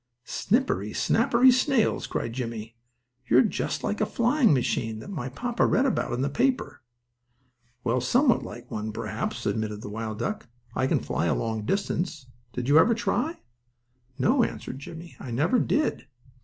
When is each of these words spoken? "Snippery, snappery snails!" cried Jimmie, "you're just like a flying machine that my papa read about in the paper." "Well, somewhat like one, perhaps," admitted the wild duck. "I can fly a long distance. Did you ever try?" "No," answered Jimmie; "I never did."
"Snippery, 0.25 0.93
snappery 0.93 1.51
snails!" 1.51 2.07
cried 2.07 2.33
Jimmie, 2.33 2.75
"you're 3.27 3.43
just 3.43 3.83
like 3.83 4.01
a 4.01 4.05
flying 4.07 4.51
machine 4.51 4.97
that 4.97 5.11
my 5.11 5.29
papa 5.29 5.63
read 5.63 5.85
about 5.85 6.11
in 6.11 6.23
the 6.23 6.27
paper." 6.29 6.81
"Well, 7.83 8.01
somewhat 8.01 8.41
like 8.41 8.71
one, 8.71 8.91
perhaps," 8.91 9.45
admitted 9.45 9.83
the 9.83 9.89
wild 9.91 10.17
duck. 10.17 10.47
"I 10.73 10.87
can 10.87 11.01
fly 11.01 11.27
a 11.27 11.35
long 11.35 11.65
distance. 11.65 12.25
Did 12.51 12.67
you 12.67 12.79
ever 12.79 12.95
try?" 12.95 13.41
"No," 14.17 14.43
answered 14.43 14.79
Jimmie; 14.79 15.17
"I 15.19 15.29
never 15.29 15.59
did." 15.59 16.07